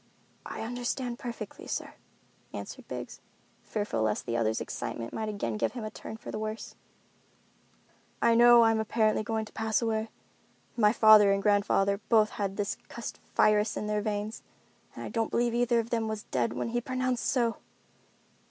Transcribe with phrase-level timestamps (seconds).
[0.47, 1.93] "I understand perfectly, sir,"
[2.55, 3.19] answered Biggs,
[3.61, 6.73] fearful lest the other's excitement might again give him a turn for the worse.
[8.19, 10.09] "I know I'm apparently going to pass away.
[10.75, 14.41] My father and grandfather both had this cussed virus in their veins,
[14.95, 17.57] and I don't believe either of them was dead when he was pronounced so!"